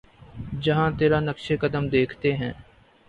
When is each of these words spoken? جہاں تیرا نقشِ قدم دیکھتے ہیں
جہاں 0.61 0.89
تیرا 0.99 1.19
نقشِ 1.19 1.57
قدم 1.61 1.87
دیکھتے 1.89 2.33
ہیں 2.35 2.51